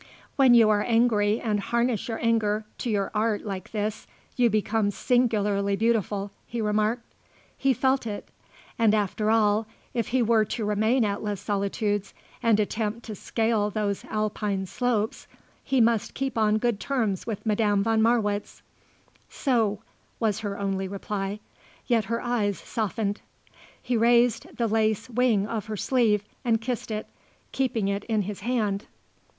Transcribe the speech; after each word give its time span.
"When 0.35 0.55
you 0.55 0.67
are 0.71 0.81
angry 0.81 1.39
and 1.39 1.59
harness 1.59 2.07
your 2.07 2.17
anger 2.23 2.65
to 2.79 2.89
your 2.89 3.11
art 3.13 3.45
like 3.45 3.69
this, 3.69 4.07
you 4.35 4.49
become 4.49 4.89
singularly 4.89 5.75
beautiful," 5.75 6.31
he 6.47 6.59
remarked. 6.59 7.03
He 7.55 7.71
felt 7.71 8.07
it; 8.07 8.29
and, 8.79 8.95
after 8.95 9.29
all, 9.29 9.67
if 9.93 10.07
he 10.07 10.23
were 10.23 10.43
to 10.43 10.65
remain 10.65 11.05
at 11.05 11.21
Les 11.21 11.39
Solitudes 11.39 12.15
and 12.41 12.59
attempt 12.59 13.03
to 13.03 13.13
scale 13.13 13.69
those 13.69 14.03
Alpine 14.05 14.65
slopes 14.65 15.27
he 15.63 15.79
must 15.79 16.15
keep 16.15 16.35
on 16.35 16.57
good 16.57 16.79
terms 16.79 17.27
with 17.27 17.45
Madame 17.45 17.83
von 17.83 18.01
Marwitz. 18.01 18.63
"So," 19.29 19.83
was 20.19 20.39
her 20.39 20.57
only 20.57 20.87
reply. 20.87 21.39
Yet 21.85 22.05
her 22.05 22.23
eyes 22.23 22.57
softened. 22.57 23.21
He 23.79 23.95
raised 23.95 24.57
the 24.57 24.65
lace 24.67 25.11
wing 25.11 25.45
of 25.45 25.67
her 25.67 25.77
sleeve 25.77 26.23
and 26.43 26.59
kissed 26.59 26.89
it, 26.89 27.05
keeping 27.51 27.87
it 27.87 28.03
in 28.05 28.23
his 28.23 28.39
hand. 28.39 28.87